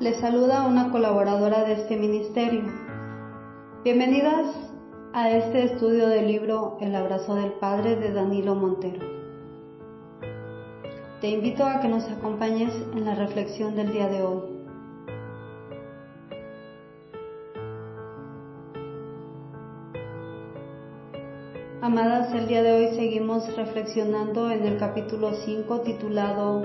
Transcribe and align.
Les 0.00 0.16
saluda 0.16 0.66
una 0.66 0.90
colaboradora 0.90 1.62
de 1.64 1.74
este 1.74 1.94
ministerio. 1.94 2.62
Bienvenidas 3.84 4.46
a 5.12 5.28
este 5.28 5.64
estudio 5.64 6.08
del 6.08 6.26
libro 6.26 6.78
El 6.80 6.96
abrazo 6.96 7.34
del 7.34 7.52
Padre 7.52 7.96
de 7.96 8.10
Danilo 8.10 8.54
Montero. 8.54 9.06
Te 11.20 11.28
invito 11.28 11.66
a 11.66 11.80
que 11.80 11.88
nos 11.88 12.04
acompañes 12.04 12.72
en 12.94 13.04
la 13.04 13.14
reflexión 13.14 13.76
del 13.76 13.92
día 13.92 14.08
de 14.08 14.22
hoy. 14.22 14.40
Amadas, 21.82 22.32
el 22.32 22.48
día 22.48 22.62
de 22.62 22.72
hoy 22.72 22.96
seguimos 22.96 23.54
reflexionando 23.54 24.50
en 24.50 24.64
el 24.64 24.78
capítulo 24.78 25.34
5 25.34 25.80
titulado 25.82 26.62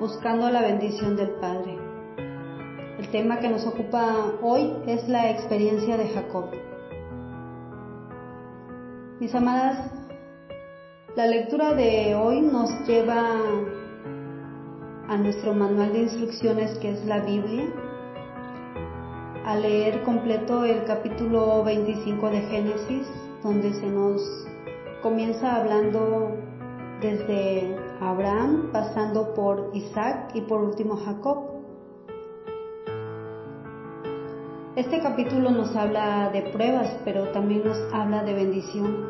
Buscando 0.00 0.48
la 0.48 0.62
bendición 0.62 1.16
del 1.16 1.32
Padre. 1.32 1.91
El 3.12 3.24
tema 3.24 3.40
que 3.40 3.48
nos 3.50 3.66
ocupa 3.66 4.32
hoy 4.40 4.72
es 4.86 5.06
la 5.06 5.30
experiencia 5.30 5.98
de 5.98 6.08
Jacob. 6.08 6.46
Mis 9.20 9.34
amadas, 9.34 9.90
la 11.14 11.26
lectura 11.26 11.74
de 11.74 12.14
hoy 12.14 12.40
nos 12.40 12.70
lleva 12.88 13.36
a 15.08 15.16
nuestro 15.18 15.52
manual 15.52 15.92
de 15.92 16.04
instrucciones 16.04 16.78
que 16.78 16.92
es 16.92 17.04
la 17.04 17.20
Biblia, 17.20 17.66
a 19.44 19.56
leer 19.56 20.02
completo 20.04 20.64
el 20.64 20.82
capítulo 20.84 21.64
25 21.64 22.30
de 22.30 22.40
Génesis, 22.40 23.06
donde 23.42 23.74
se 23.74 23.88
nos 23.88 24.22
comienza 25.02 25.56
hablando 25.56 26.34
desde 27.02 27.76
Abraham, 28.00 28.70
pasando 28.72 29.34
por 29.34 29.68
Isaac 29.74 30.30
y 30.32 30.40
por 30.40 30.62
último 30.62 30.96
Jacob. 30.96 31.51
Este 34.74 35.00
capítulo 35.00 35.50
nos 35.50 35.76
habla 35.76 36.30
de 36.30 36.40
pruebas, 36.50 36.88
pero 37.04 37.28
también 37.28 37.62
nos 37.62 37.76
habla 37.92 38.22
de 38.22 38.32
bendición. 38.32 39.04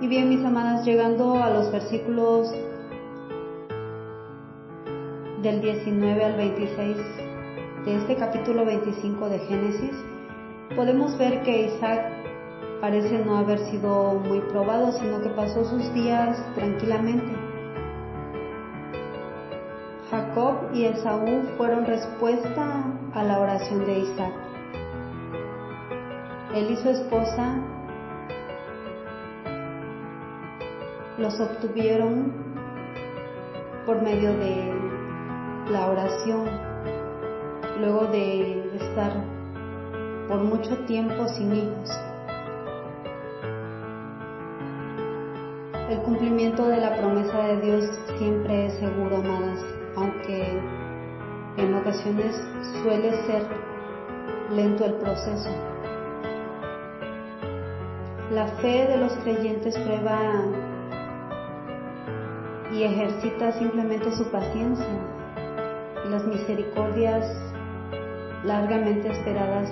Y 0.00 0.08
bien, 0.08 0.28
mis 0.28 0.44
amadas, 0.44 0.84
llegando 0.84 1.40
a 1.40 1.50
los 1.50 1.70
versículos 1.70 2.52
del 5.40 5.60
19 5.62 6.24
al 6.24 6.36
26 6.36 6.96
de 7.84 7.96
este 7.96 8.16
capítulo 8.16 8.64
25 8.64 9.28
de 9.28 9.38
Génesis, 9.38 9.94
podemos 10.74 11.16
ver 11.16 11.44
que 11.44 11.66
Isaac 11.66 12.10
parece 12.80 13.24
no 13.24 13.36
haber 13.36 13.60
sido 13.70 14.14
muy 14.14 14.40
probado, 14.50 14.90
sino 14.90 15.22
que 15.22 15.28
pasó 15.28 15.64
sus 15.64 15.94
días 15.94 16.36
tranquilamente. 16.56 17.49
Jacob 20.10 20.70
y 20.74 20.86
Esaú 20.86 21.42
fueron 21.56 21.86
respuesta 21.86 22.84
a 23.14 23.22
la 23.22 23.38
oración 23.38 23.86
de 23.86 24.00
Isaac. 24.00 24.32
Él 26.52 26.72
y 26.72 26.76
su 26.78 26.88
esposa 26.88 27.54
los 31.16 31.38
obtuvieron 31.38 32.32
por 33.86 34.02
medio 34.02 34.32
de 34.36 34.74
la 35.70 35.86
oración, 35.86 36.48
luego 37.78 38.06
de 38.06 38.76
estar 38.78 39.12
por 40.26 40.38
mucho 40.38 40.76
tiempo 40.86 41.28
sin 41.28 41.54
hijos. 41.54 41.90
El 45.88 45.98
cumplimiento 46.02 46.66
de 46.66 46.78
la 46.78 46.96
promesa 46.96 47.38
de 47.46 47.60
Dios 47.60 47.84
siempre 48.18 48.66
es 48.66 48.74
seguro, 48.80 49.16
amadas, 49.16 49.79
aunque 49.96 50.60
en 51.56 51.74
ocasiones 51.74 52.34
suele 52.82 53.10
ser 53.26 53.46
lento 54.50 54.84
el 54.84 54.94
proceso. 54.94 55.50
La 58.32 58.46
fe 58.62 58.86
de 58.86 58.96
los 58.96 59.12
creyentes 59.24 59.76
prueba 59.78 60.18
y 62.72 62.84
ejercita 62.84 63.52
simplemente 63.52 64.12
su 64.12 64.24
paciencia 64.30 64.86
las 66.10 66.26
misericordias 66.26 67.24
largamente 68.44 69.12
esperadas 69.12 69.70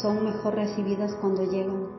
son 0.00 0.24
mejor 0.24 0.54
recibidas 0.54 1.12
cuando 1.20 1.42
llegan. 1.44 1.93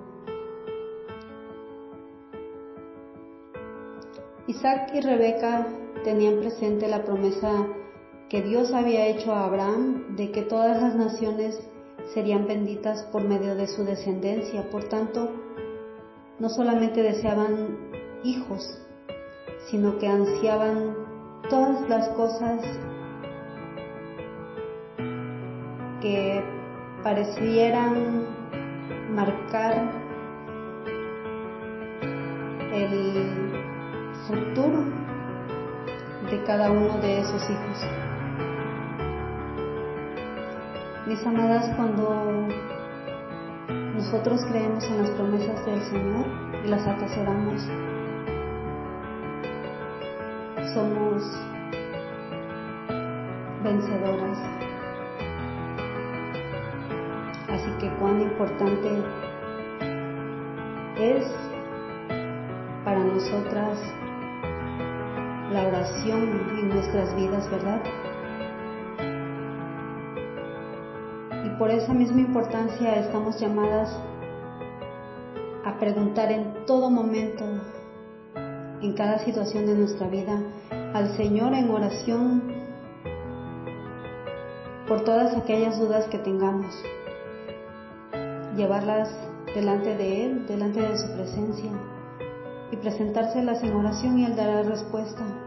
Isaac 4.48 4.92
y 4.94 5.02
Rebeca 5.02 5.66
tenían 6.04 6.38
presente 6.40 6.88
la 6.88 7.04
promesa 7.04 7.66
que 8.30 8.44
Dios 8.44 8.72
había 8.74 9.08
hecho 9.08 9.34
a 9.34 9.46
Abraham 9.46 10.16
de 10.16 10.32
que 10.32 10.44
todas 10.44 10.80
las 10.80 10.96
naciones 10.96 11.60
serían 12.14 12.46
benditas 12.46 13.02
por 13.12 13.24
medio 13.24 13.56
de 13.56 13.66
su 13.68 13.84
descendencia. 13.84 14.70
Por 14.70 14.84
tanto, 14.84 15.32
no 16.38 16.50
solamente 16.50 17.02
deseaban 17.02 17.90
hijos, 18.24 18.80
sino 19.72 19.98
que 19.98 20.08
ansiaban 20.08 20.96
todas 21.50 21.90
las 21.90 22.10
cosas 22.10 22.62
que 26.02 26.44
parecieran 27.02 28.28
marcar 29.10 29.92
el 32.74 33.45
futuro 34.28 34.84
de 36.30 36.44
cada 36.44 36.72
uno 36.72 36.97
de 36.97 37.19
esos 37.19 37.50
hijos. 37.50 37.86
Mis 41.06 41.25
amadas, 41.25 41.69
cuando 41.75 42.47
nosotros 43.96 44.44
creemos 44.50 44.84
en 44.85 45.03
las 45.03 45.12
promesas 45.12 45.66
del 45.66 45.81
Señor 45.84 46.25
y 46.64 46.68
las 46.68 46.88
atesoramos, 46.88 47.62
somos 50.74 51.24
vencedoras. 53.64 54.40
Así 57.50 57.69
que 57.80 57.90
cuán 58.00 58.22
importante 58.22 59.03
es 60.97 61.25
para 62.84 63.00
nosotras 63.00 63.80
la 65.56 65.68
oración 65.70 66.22
en 66.60 66.68
nuestras 66.68 67.16
vidas, 67.16 67.50
¿verdad? 67.50 67.82
Y 71.46 71.50
por 71.58 71.72
esa 71.72 71.94
misma 71.94 72.20
importancia 72.20 72.96
estamos 72.96 73.40
llamadas 73.40 73.98
a 75.64 75.80
preguntar 75.80 76.30
en 76.30 76.66
todo 76.66 76.90
momento, 76.90 77.46
en 78.82 78.94
cada 78.96 79.20
situación 79.20 79.66
de 79.66 79.76
nuestra 79.76 80.10
vida, 80.10 80.38
al 80.94 81.16
Señor 81.16 81.54
en 81.54 81.70
oración 81.70 82.44
por 84.90 85.06
todas 85.06 85.38
aquellas 85.38 85.80
dudas 85.80 86.06
que 86.10 86.18
tengamos 86.18 86.76
llevarlas 88.58 89.10
delante 89.56 89.96
de 89.96 90.26
Él, 90.26 90.46
delante 90.48 90.82
de 90.82 90.98
su 90.98 91.08
presencia 91.14 91.72
y 92.72 92.76
presentárselas 92.76 93.64
en 93.64 93.74
oración 93.74 94.20
y 94.20 94.26
Él 94.26 94.36
dará 94.36 94.64
respuesta. 94.64 95.45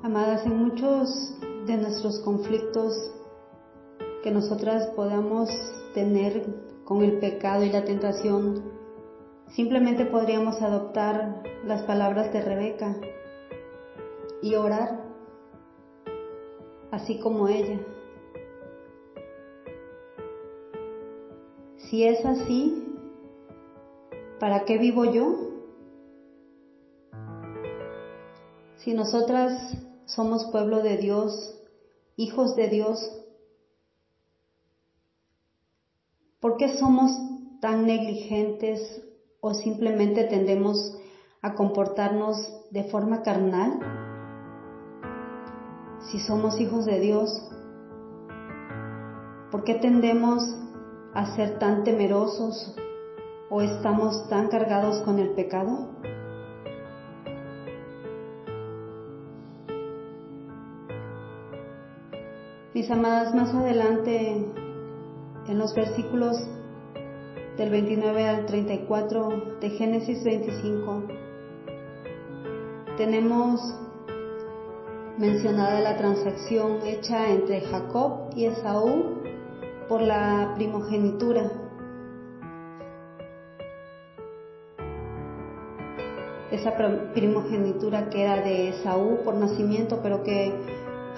Amadas, 0.00 0.46
en 0.46 0.56
muchos 0.56 1.34
de 1.66 1.76
nuestros 1.76 2.20
conflictos 2.20 2.94
que 4.22 4.30
nosotras 4.30 4.86
podamos 4.94 5.50
tener 5.92 6.46
con 6.84 7.02
el 7.02 7.18
pecado 7.18 7.64
y 7.64 7.70
la 7.70 7.84
tentación, 7.84 8.62
simplemente 9.56 10.06
podríamos 10.06 10.62
adoptar 10.62 11.42
las 11.64 11.82
palabras 11.82 12.32
de 12.32 12.42
Rebeca 12.42 12.96
y 14.40 14.54
orar, 14.54 15.04
así 16.92 17.18
como 17.18 17.48
ella. 17.48 17.80
Si 21.90 22.04
es 22.04 22.24
así, 22.24 22.96
¿para 24.38 24.64
qué 24.64 24.78
vivo 24.78 25.06
yo? 25.06 25.47
Si 28.88 28.94
nosotras 28.94 29.52
somos 30.06 30.46
pueblo 30.46 30.80
de 30.80 30.96
Dios, 30.96 31.60
hijos 32.16 32.56
de 32.56 32.68
Dios, 32.68 32.98
¿por 36.40 36.56
qué 36.56 36.78
somos 36.78 37.12
tan 37.60 37.84
negligentes 37.84 38.80
o 39.42 39.52
simplemente 39.52 40.24
tendemos 40.24 40.96
a 41.42 41.54
comportarnos 41.54 42.38
de 42.70 42.84
forma 42.84 43.20
carnal? 43.20 43.78
Si 46.10 46.18
somos 46.20 46.58
hijos 46.58 46.86
de 46.86 46.98
Dios, 46.98 47.28
¿por 49.50 49.64
qué 49.64 49.74
tendemos 49.74 50.42
a 51.12 51.36
ser 51.36 51.58
tan 51.58 51.84
temerosos 51.84 52.74
o 53.50 53.60
estamos 53.60 54.30
tan 54.30 54.48
cargados 54.48 55.02
con 55.02 55.18
el 55.18 55.34
pecado? 55.34 55.90
Mis 62.78 62.88
amadas, 62.92 63.34
más 63.34 63.52
adelante, 63.52 64.36
en 65.48 65.58
los 65.58 65.74
versículos 65.74 66.36
del 67.56 67.70
29 67.70 68.28
al 68.28 68.46
34 68.46 69.58
de 69.60 69.70
Génesis 69.70 70.22
25, 70.22 71.02
tenemos 72.96 73.60
mencionada 75.18 75.80
la 75.80 75.96
transacción 75.96 76.78
hecha 76.86 77.28
entre 77.30 77.62
Jacob 77.62 78.30
y 78.36 78.44
Esaú 78.44 79.22
por 79.88 80.00
la 80.00 80.52
primogenitura. 80.54 81.50
Esa 86.52 86.76
primogenitura 87.12 88.08
que 88.08 88.22
era 88.22 88.36
de 88.36 88.68
Esaú 88.68 89.24
por 89.24 89.34
nacimiento, 89.34 89.98
pero 90.00 90.22
que 90.22 90.52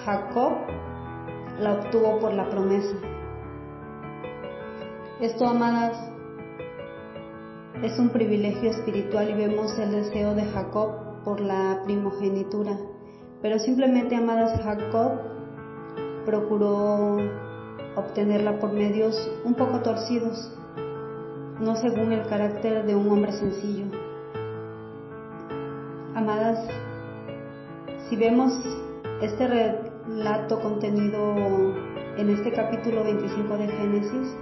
Jacob 0.03 0.53
la 1.59 1.73
obtuvo 1.73 2.19
por 2.19 2.33
la 2.33 2.49
promesa. 2.49 2.95
Esto, 5.19 5.47
amadas, 5.47 5.97
es 7.83 7.97
un 7.99 8.09
privilegio 8.09 8.71
espiritual 8.71 9.29
y 9.29 9.33
vemos 9.33 9.77
el 9.77 9.91
deseo 9.91 10.33
de 10.35 10.45
Jacob 10.45 11.23
por 11.23 11.39
la 11.39 11.81
primogenitura. 11.85 12.77
Pero 13.41 13.59
simplemente, 13.59 14.15
amadas, 14.15 14.59
Jacob 14.63 15.19
procuró 16.25 17.17
obtenerla 17.95 18.59
por 18.59 18.71
medios 18.73 19.15
un 19.43 19.53
poco 19.55 19.79
torcidos, 19.79 20.55
no 21.59 21.75
según 21.75 22.11
el 22.11 22.25
carácter 22.27 22.85
de 22.85 22.95
un 22.95 23.09
hombre 23.09 23.31
sencillo. 23.33 23.85
Amadas, 26.15 26.67
si 28.09 28.15
vemos 28.15 28.53
este 29.21 29.47
relato 30.17 30.59
contenido 30.59 31.35
en 32.17 32.29
este 32.29 32.51
capítulo 32.51 33.03
25 33.03 33.57
de 33.57 33.67
Génesis, 33.67 34.35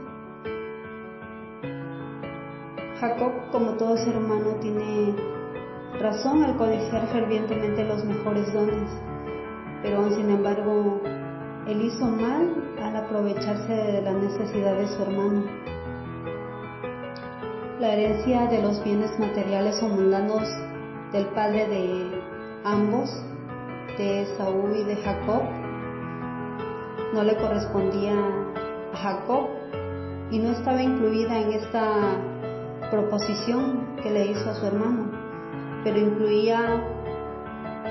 Jacob, 3.00 3.32
como 3.52 3.74
todo 3.74 3.96
ser 3.98 4.18
humano, 4.18 4.56
tiene 4.62 5.16
razón 6.02 6.44
al 6.44 6.58
codiciar 6.58 7.08
fervientemente 7.14 7.86
los 7.86 8.04
mejores 8.04 8.52
dones, 8.52 8.90
pero 9.84 10.10
sin 10.10 10.30
embargo, 10.32 11.02
él 11.68 11.82
hizo 11.84 12.06
mal 12.06 12.76
al 12.82 12.96
aprovecharse 12.96 13.72
de 13.72 14.02
la 14.02 14.14
necesidad 14.14 14.76
de 14.76 14.88
su 14.88 15.02
hermano. 15.04 15.44
La 17.80 17.94
herencia 17.94 18.48
de 18.48 18.62
los 18.62 18.84
bienes 18.84 19.18
materiales 19.20 19.82
o 19.84 19.88
mundanos 19.88 20.44
del 21.14 21.28
padre 21.28 21.68
de 21.68 22.22
ambos, 22.66 23.10
de 23.98 24.26
Saúl 24.38 24.76
y 24.76 24.84
de 24.84 24.96
Jacob, 24.98 25.59
no 27.14 27.24
le 27.24 27.36
correspondía 27.38 28.14
a 28.94 28.98
Jacob 28.98 29.48
y 30.32 30.40
no 30.40 30.52
estaba 30.52 30.82
incluida 30.82 31.40
en 31.40 31.54
esta 31.54 32.18
proposición 32.92 33.96
que 34.02 34.12
le 34.12 34.28
hizo 34.28 34.50
a 34.50 34.56
su 34.56 34.66
hermano, 34.66 35.12
pero 35.84 36.00
incluía 36.00 36.84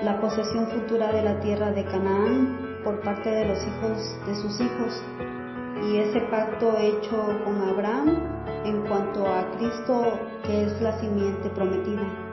la 0.04 0.20
posesión 0.20 0.68
futura 0.68 1.12
de 1.12 1.22
la 1.22 1.40
tierra 1.40 1.72
de 1.72 1.84
Canaán 1.84 2.80
por 2.84 3.00
parte 3.00 3.30
de 3.30 3.46
los 3.46 3.58
hijos 3.58 4.26
de 4.26 4.34
sus 4.36 4.60
hijos 4.60 5.02
y 5.82 5.96
ese 5.98 6.20
pacto 6.30 6.76
hecho 6.78 7.16
con 7.44 7.60
Abraham 7.68 8.18
en 8.64 8.82
cuanto 8.86 9.26
a 9.26 9.50
Cristo 9.56 10.18
que 10.44 10.64
es 10.64 10.80
la 10.80 10.98
simiente 11.00 11.48
prometida. 11.50 12.27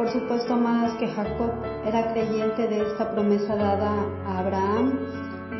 Por 0.00 0.08
supuesto, 0.08 0.56
más 0.56 0.96
que 0.96 1.08
Jacob 1.08 1.50
era 1.84 2.14
creyente 2.14 2.66
de 2.68 2.88
esta 2.88 3.12
promesa 3.12 3.54
dada 3.54 4.06
a 4.24 4.38
Abraham 4.38 4.98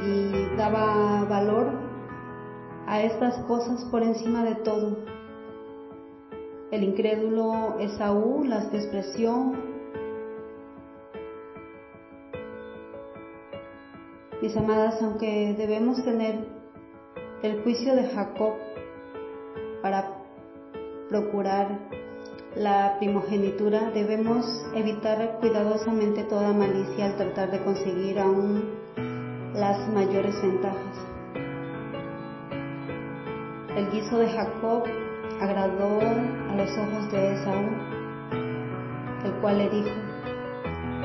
y 0.02 0.56
daba 0.56 1.26
valor 1.26 1.66
a 2.86 3.02
estas 3.02 3.36
cosas 3.44 3.84
por 3.90 4.02
encima 4.02 4.42
de 4.42 4.54
todo. 4.54 4.96
El 6.70 6.84
incrédulo 6.84 7.76
Esaú 7.80 8.42
las 8.44 8.72
despreció 8.72 9.52
Mis 14.40 14.56
amadas, 14.56 15.02
aunque 15.02 15.54
debemos 15.58 16.02
tener 16.02 16.46
el 17.42 17.62
juicio 17.62 17.94
de 17.94 18.08
Jacob 18.08 18.54
para 19.82 20.14
procurar 21.10 21.99
la 22.56 22.96
primogenitura, 22.98 23.90
debemos 23.90 24.44
evitar 24.74 25.38
cuidadosamente 25.40 26.24
toda 26.24 26.52
malicia 26.52 27.06
al 27.06 27.16
tratar 27.16 27.50
de 27.50 27.62
conseguir 27.62 28.18
aún 28.18 28.64
las 29.54 29.88
mayores 29.88 30.34
ventajas. 30.42 30.96
El 33.76 33.90
guiso 33.90 34.18
de 34.18 34.28
Jacob 34.28 34.84
agradó 35.40 36.00
a 36.00 36.56
los 36.56 36.70
ojos 36.70 37.12
de 37.12 37.32
Esaú, 37.34 37.68
el 39.24 39.32
cual 39.40 39.58
le 39.58 39.70
dijo, 39.70 39.96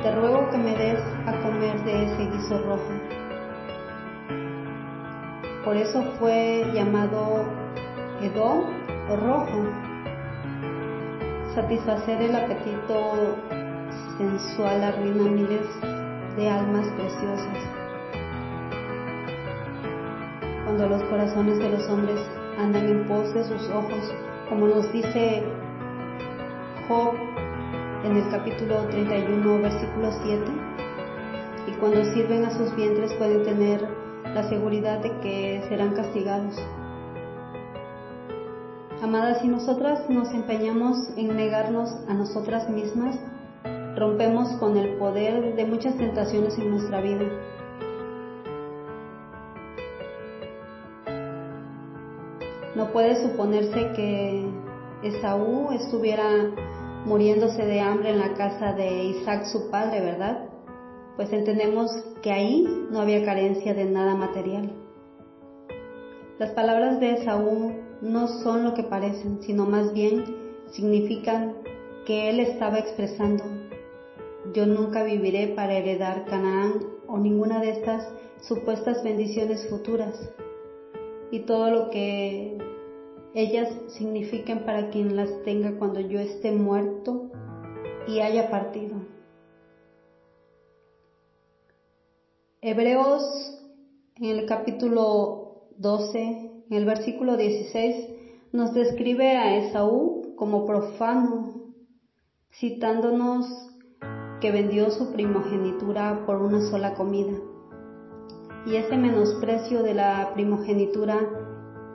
te 0.03 0.15
ruego 0.15 0.49
que 0.49 0.57
me 0.57 0.75
des 0.75 0.99
a 1.25 1.41
comer 1.41 1.83
de 1.83 2.05
ese 2.05 2.31
guiso 2.31 2.57
rojo 2.63 3.15
por 5.65 5.75
eso 5.75 6.03
fue 6.19 6.63
llamado 6.75 7.43
Edom 8.21 8.65
o 9.09 9.15
rojo. 9.15 9.94
Satisfacer 11.55 12.21
el 12.21 12.35
apetito 12.35 13.37
sensual 14.17 14.83
arruina 14.83 15.23
miles 15.23 15.65
de 16.35 16.49
almas 16.49 16.85
preciosas. 16.97 17.57
Cuando 20.65 20.89
los 20.89 21.01
corazones 21.03 21.57
de 21.59 21.69
los 21.69 21.87
hombres 21.87 22.19
andan 22.59 22.85
en 22.89 23.07
pos 23.07 23.33
de 23.33 23.45
sus 23.45 23.69
ojos, 23.69 24.13
como 24.49 24.67
nos 24.67 24.91
dice 24.91 25.43
Job 26.89 27.13
en 28.03 28.17
el 28.17 28.29
capítulo 28.31 28.87
31, 28.89 29.61
versículo 29.61 30.11
7, 30.23 30.43
y 31.67 31.71
cuando 31.79 32.03
sirven 32.13 32.43
a 32.43 32.49
sus 32.49 32.75
vientres 32.75 33.13
pueden 33.13 33.43
tener 33.43 33.87
la 34.33 34.43
seguridad 34.49 34.99
de 34.99 35.11
que 35.21 35.63
serán 35.69 35.95
castigados. 35.95 36.61
Amadas, 39.01 39.41
si 39.41 39.47
nosotras 39.47 40.09
nos 40.09 40.31
empeñamos 40.33 40.97
en 41.17 41.35
negarnos 41.35 41.89
a 42.07 42.13
nosotras 42.13 42.69
mismas, 42.69 43.17
rompemos 43.95 44.49
con 44.59 44.77
el 44.77 44.97
poder 44.97 45.55
de 45.55 45.65
muchas 45.65 45.95
tentaciones 45.97 46.57
en 46.57 46.71
nuestra 46.71 47.01
vida. 47.01 47.25
No 52.75 52.91
puede 52.91 53.21
suponerse 53.21 53.91
que 53.95 54.45
Esaú 55.03 55.71
estuviera 55.71 56.25
muriéndose 57.05 57.65
de 57.65 57.79
hambre 57.79 58.09
en 58.09 58.19
la 58.19 58.33
casa 58.33 58.73
de 58.73 59.05
Isaac 59.05 59.45
su 59.45 59.69
padre, 59.69 60.01
¿verdad? 60.01 60.49
pues 61.15 61.31
entendemos 61.31 61.91
que 62.21 62.31
ahí 62.31 62.87
no 62.91 63.01
había 63.01 63.23
carencia 63.23 63.73
de 63.73 63.85
nada 63.85 64.15
material. 64.15 64.73
Las 66.37 66.51
palabras 66.51 66.99
de 66.99 67.13
Esaú 67.13 67.73
no 68.01 68.27
son 68.27 68.63
lo 68.63 68.73
que 68.73 68.83
parecen, 68.83 69.41
sino 69.41 69.65
más 69.65 69.93
bien 69.93 70.23
significan 70.71 71.55
que 72.05 72.29
él 72.29 72.39
estaba 72.39 72.79
expresando, 72.79 73.43
yo 74.53 74.65
nunca 74.65 75.03
viviré 75.03 75.47
para 75.55 75.73
heredar 75.73 76.25
Canaán 76.25 76.79
o 77.07 77.17
ninguna 77.17 77.59
de 77.59 77.71
estas 77.71 78.07
supuestas 78.41 79.03
bendiciones 79.03 79.67
futuras 79.69 80.29
y 81.31 81.39
todo 81.41 81.71
lo 81.71 81.89
que 81.89 82.57
ellas 83.33 83.69
signifiquen 83.97 84.65
para 84.65 84.89
quien 84.89 85.15
las 85.15 85.43
tenga 85.43 85.77
cuando 85.77 85.99
yo 85.99 86.19
esté 86.19 86.51
muerto 86.51 87.31
y 88.07 88.19
haya 88.19 88.49
partido. 88.49 88.95
Hebreos 92.61 93.23
en 94.15 94.25
el 94.25 94.45
capítulo 94.45 95.67
12, 95.77 96.54
en 96.69 96.77
el 96.77 96.85
versículo 96.85 97.37
16, 97.37 97.95
nos 98.51 98.73
describe 98.73 99.37
a 99.37 99.57
Esaú 99.57 100.33
como 100.35 100.65
profano, 100.65 101.73
citándonos 102.59 103.45
que 104.41 104.51
vendió 104.51 104.89
su 104.89 105.11
primogenitura 105.11 106.23
por 106.25 106.41
una 106.41 106.61
sola 106.69 106.95
comida. 106.95 107.33
Y 108.65 108.77
ese 108.77 108.97
menosprecio 108.97 109.83
de 109.83 109.93
la 109.93 110.31
primogenitura 110.33 111.19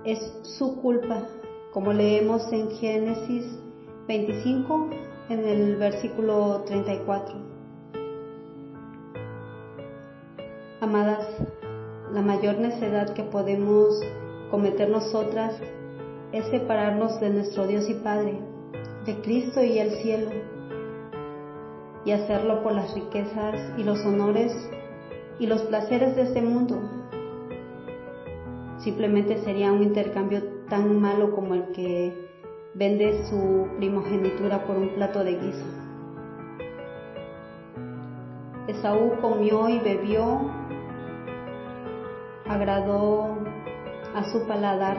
es 0.05 0.19
su 0.43 0.81
culpa, 0.81 1.27
como 1.73 1.93
leemos 1.93 2.53
en 2.53 2.71
Génesis 2.71 3.45
25 4.07 4.91
en 5.31 5.47
el 5.47 5.77
versículo 5.77 6.63
34. 6.67 7.35
Amadas, 10.81 11.27
la 12.13 12.23
mayor 12.23 12.59
necedad 12.59 13.13
que 13.15 13.23
podemos 13.23 14.01
cometer 14.51 14.89
nosotras 14.89 15.55
es 16.33 16.45
separarnos 16.47 17.21
de 17.21 17.31
nuestro 17.31 17.67
Dios 17.67 17.89
y 17.89 17.95
Padre, 17.95 18.39
de 19.07 19.21
Cristo 19.23 19.63
y 19.63 19.79
el 19.79 19.91
cielo. 20.03 20.31
y 22.03 22.13
hacerlo 22.13 22.63
por 22.63 22.73
las 22.73 22.95
riquezas 22.95 23.55
y 23.77 23.85
los 23.85 24.03
honores 24.07 24.57
y 25.39 25.47
los 25.47 25.61
placeres 25.65 26.17
de 26.17 26.23
este 26.23 26.41
mundo. 26.41 26.81
Simplemente 28.79 29.37
sería 29.45 29.71
un 29.71 29.83
intercambio 29.83 30.43
tan 30.71 30.99
malo 30.99 31.35
como 31.35 31.55
el 31.55 31.65
que 31.73 32.31
vende 32.73 33.23
su 33.27 33.69
primogenitura 33.77 34.65
por 34.65 34.79
un 34.79 34.95
plato 34.95 35.23
de 35.23 35.33
guiso. 35.33 35.67
Esaú 38.67 39.21
comió 39.21 39.69
y 39.69 39.79
bebió, 39.81 40.51
agradó 42.47 43.40
a 44.15 44.25
su 44.25 44.47
paladar, 44.47 44.99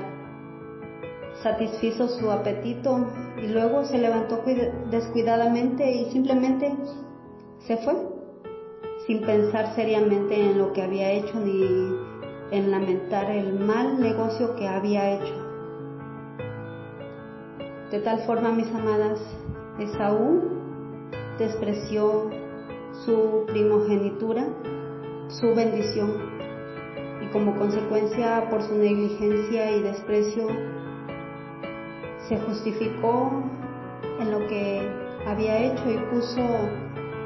satisfizo 1.43 2.07
su 2.07 2.29
apetito 2.31 3.07
y 3.41 3.47
luego 3.47 3.85
se 3.85 3.97
levantó 3.97 4.43
descuidadamente 4.89 5.89
y 5.91 6.11
simplemente 6.11 6.71
se 7.59 7.77
fue, 7.77 7.95
sin 9.07 9.21
pensar 9.21 9.73
seriamente 9.75 10.39
en 10.39 10.57
lo 10.57 10.73
que 10.73 10.81
había 10.81 11.11
hecho 11.11 11.39
ni 11.39 12.11
en 12.51 12.69
lamentar 12.69 13.31
el 13.31 13.59
mal 13.59 13.99
negocio 13.99 14.55
que 14.55 14.67
había 14.67 15.11
hecho. 15.11 15.33
De 17.91 17.99
tal 17.99 18.19
forma, 18.19 18.51
mis 18.51 18.73
amadas, 18.73 19.19
Esaú 19.79 20.41
despreció 21.37 22.29
su 23.05 23.45
primogenitura, 23.47 24.45
su 25.27 25.53
bendición, 25.55 26.11
como 27.31 27.55
consecuencia 27.57 28.49
por 28.49 28.61
su 28.61 28.75
negligencia 28.75 29.71
y 29.71 29.81
desprecio, 29.81 30.47
se 32.27 32.37
justificó 32.37 33.43
en 34.19 34.31
lo 34.31 34.39
que 34.47 34.87
había 35.25 35.57
hecho 35.57 35.89
y 35.89 35.97
puso 36.13 36.41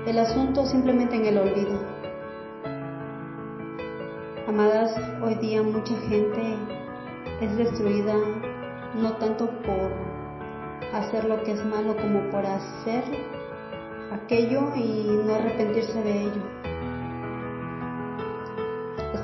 el 0.06 0.20
asunto 0.20 0.66
simplemente 0.66 1.16
en 1.16 1.26
el 1.26 1.38
olvido. 1.38 1.80
Amadas, 4.48 4.96
hoy 5.24 5.36
día 5.36 5.64
mucha 5.64 5.96
gente 6.08 6.56
es 7.42 7.58
destruida 7.58 8.16
no 8.96 9.14
tanto 9.14 9.50
por 9.62 9.92
hacer 10.94 11.26
lo 11.26 11.44
que 11.44 11.54
es 11.54 11.66
malo 11.66 11.96
como 11.98 12.22
por 12.30 12.46
hacer 12.46 13.04
aquello 14.12 14.74
y 14.76 15.20
no 15.26 15.36
arrepentirse 15.36 16.02
de 16.02 16.22
ello. 16.22 16.55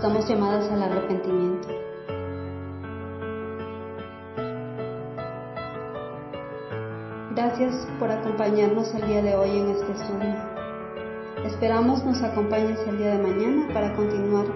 Estamos 0.01 0.27
llamadas 0.27 0.67
al 0.71 0.81
arrepentimiento. 0.81 1.67
Gracias 7.35 7.87
por 7.99 8.09
acompañarnos 8.09 8.91
el 8.95 9.05
día 9.05 9.21
de 9.21 9.35
hoy 9.35 9.59
en 9.59 9.69
este 9.69 9.91
estudio. 9.91 10.35
Esperamos 11.45 12.03
nos 12.03 12.19
acompañes 12.23 12.79
el 12.87 12.97
día 12.97 13.15
de 13.15 13.21
mañana 13.21 13.71
para 13.75 13.95
continuar 13.95 14.47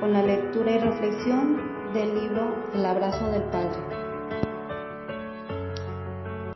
con 0.00 0.14
la 0.14 0.22
lectura 0.22 0.70
y 0.70 0.78
reflexión 0.78 1.60
del 1.92 2.18
libro 2.18 2.48
El 2.72 2.86
abrazo 2.86 3.30
del 3.32 3.42
Padre. 3.50 3.99